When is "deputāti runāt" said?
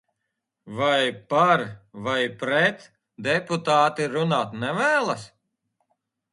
3.29-4.59